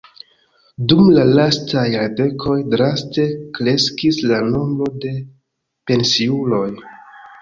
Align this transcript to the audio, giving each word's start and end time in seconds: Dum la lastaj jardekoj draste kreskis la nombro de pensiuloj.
Dum 0.93 1.03
la 1.17 1.25
lastaj 1.39 1.83
jardekoj 1.95 2.55
draste 2.75 3.27
kreskis 3.59 4.19
la 4.33 4.41
nombro 4.49 4.91
de 5.05 5.13
pensiuloj. 5.93 6.65